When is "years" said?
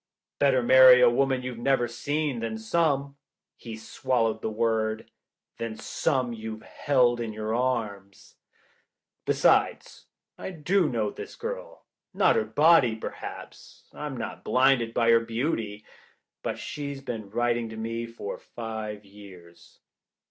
19.05-19.81